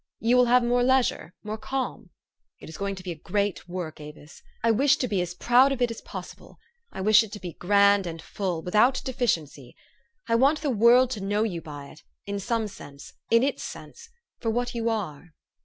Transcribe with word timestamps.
"You 0.19 0.35
will 0.35 0.45
have 0.45 0.63
more 0.63 0.81
lei 0.81 1.03
sure, 1.03 1.35
more 1.43 1.59
calm. 1.59 2.09
It 2.59 2.67
is 2.67 2.77
going 2.77 2.95
to 2.95 3.03
be 3.03 3.11
a 3.11 3.15
great 3.15 3.69
work, 3.69 3.99
Avis. 4.01 4.41
I 4.63 4.71
wish 4.71 4.97
to 4.97 5.07
be 5.07 5.21
as 5.21 5.35
proud 5.35 5.71
of 5.71 5.79
it 5.79 5.91
as 5.91 6.01
possible. 6.01 6.57
I 6.91 7.01
wish 7.01 7.21
it 7.21 7.31
to 7.33 7.39
be 7.39 7.53
grand 7.53 8.07
and 8.07 8.19
full, 8.19 8.63
without 8.63 9.03
deficiency. 9.05 9.75
I 10.27 10.33
want 10.33 10.61
the 10.63 10.71
world 10.71 11.11
to 11.11 11.21
know 11.21 11.43
you 11.43 11.61
by 11.61 11.89
it, 11.89 12.01
in 12.25 12.39
some 12.39 12.67
sense, 12.67 13.13
in 13.29 13.43
its 13.43 13.61
sense, 13.61 14.09
for 14.39 14.49
what 14.49 14.73
you 14.73 14.89
are." 14.89 15.35